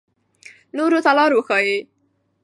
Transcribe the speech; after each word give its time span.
نورو 0.75 0.99
ته 1.05 1.11
لار 1.17 1.31
وښایئ. 1.35 1.77